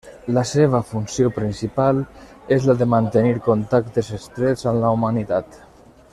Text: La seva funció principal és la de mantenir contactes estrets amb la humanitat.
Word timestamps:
La 0.35 0.43
seva 0.51 0.79
funció 0.91 1.29
principal 1.35 1.99
és 2.57 2.65
la 2.71 2.77
de 2.81 2.87
mantenir 2.95 3.35
contactes 3.51 4.11
estrets 4.21 4.67
amb 4.73 4.87
la 4.87 4.95
humanitat. 4.97 5.63